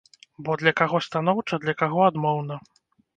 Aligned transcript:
Бо 0.45 0.53
для 0.61 0.71
каго 0.79 1.01
станоўча, 1.07 1.59
для 1.65 1.75
каго 1.83 1.99
адмоўна? 2.09 2.59